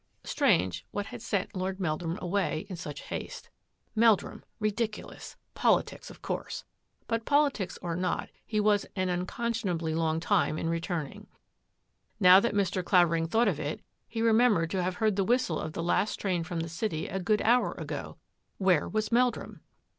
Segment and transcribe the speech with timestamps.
[0.23, 3.51] Strange what had sent Lord Meldrum awa such haste.
[3.95, 5.37] Meldrum, ridiculous!
[5.53, 6.63] Politics course.
[7.07, 11.27] But politics or not, he was an un scionably long time in returning.
[12.19, 16.15] Now that Clavering thought of it, he remembered to heard the whistle of the last
[16.15, 18.17] train from the ci good hour ago.
[18.57, 19.61] Where was Meldrum?